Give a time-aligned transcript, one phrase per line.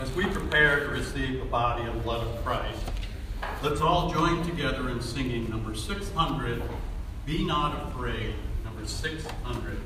[0.00, 2.80] As we prepare to receive the body and blood of Christ,
[3.62, 6.62] let's all join together in singing number 600,
[7.24, 8.34] Be Not Afraid,
[8.64, 9.78] number 600.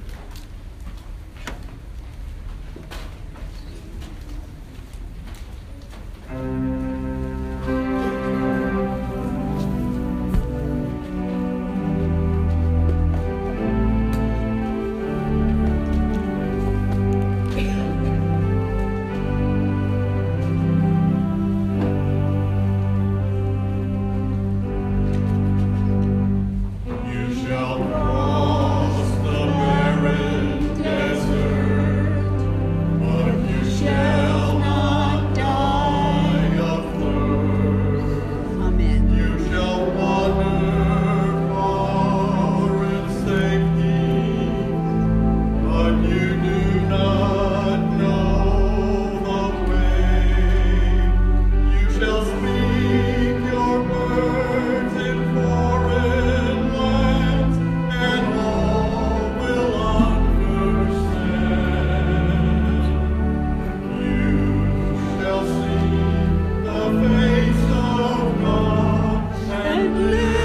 [69.88, 70.37] Lord.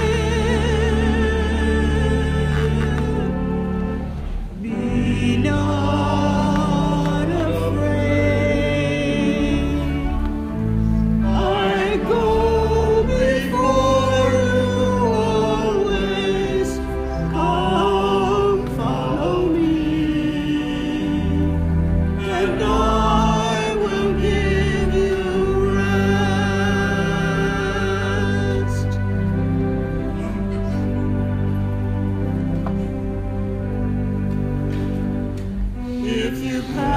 [36.42, 36.93] you come.